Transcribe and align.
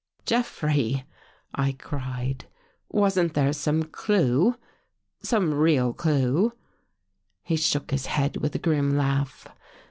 "Jeffrey," 0.25 1.03
I 1.53 1.73
cried," 1.73 2.47
wasn't 2.89 3.35
there 3.35 3.53
some 3.53 3.83
clue— 3.83 4.55
some 5.21 5.53
real 5.53 5.93
clue?" 5.93 6.53
He 7.43 7.55
shook 7.55 7.91
his 7.91 8.07
head 8.07 8.37
with 8.37 8.55
a 8.55 8.57
grim 8.57 8.97
laugh. 8.97 9.47